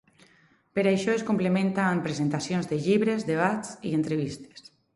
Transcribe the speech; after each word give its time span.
Per 0.77 0.85
això 0.91 1.11
es 1.15 1.25
complementa 1.27 1.85
amb 1.89 2.05
presentacions 2.07 2.73
de 2.73 2.81
llibres, 2.89 3.29
debats 3.31 3.79
i 3.91 3.95
entrevistes. 4.03 4.69